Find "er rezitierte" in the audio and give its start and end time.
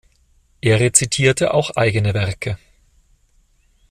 0.61-1.53